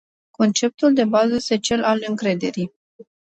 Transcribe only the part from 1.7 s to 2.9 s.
al încrederii.